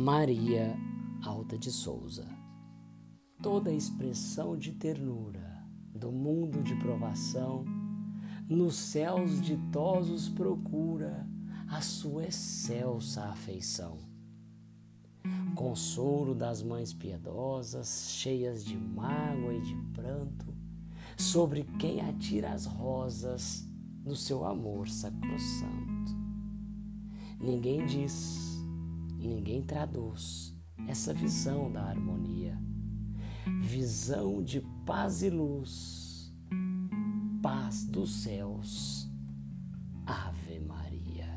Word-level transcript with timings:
Maria 0.00 0.74
Alta 1.22 1.58
de 1.58 1.70
Souza. 1.70 2.26
Toda 3.42 3.70
expressão 3.70 4.56
de 4.56 4.72
ternura 4.72 5.62
do 5.94 6.10
mundo 6.10 6.62
de 6.62 6.74
provação, 6.76 7.66
nos 8.48 8.76
céus 8.76 9.42
ditosos 9.42 10.26
procura 10.30 11.28
a 11.68 11.82
sua 11.82 12.24
excelsa 12.24 13.24
afeição. 13.24 13.98
Consolo 15.54 16.34
das 16.34 16.62
mães 16.62 16.94
piedosas, 16.94 18.12
cheias 18.12 18.64
de 18.64 18.78
mágoa 18.78 19.52
e 19.52 19.60
de 19.60 19.76
pranto, 19.92 20.46
sobre 21.14 21.64
quem 21.78 22.00
atira 22.00 22.52
as 22.52 22.64
rosas 22.64 23.68
do 24.02 24.16
seu 24.16 24.46
amor 24.46 24.88
sacrossanto. 24.88 26.18
Ninguém 27.38 27.84
diz 27.84 28.39
ninguém 29.28 29.62
traduz 29.62 30.54
essa 30.88 31.12
visão 31.12 31.70
da 31.70 31.82
harmonia. 31.82 32.58
Visão 33.62 34.42
de 34.42 34.60
paz 34.84 35.22
e 35.22 35.30
luz, 35.30 36.34
paz 37.42 37.84
dos 37.86 38.22
céus. 38.22 39.08
Ave 40.06 40.60
Maria. 40.60 41.28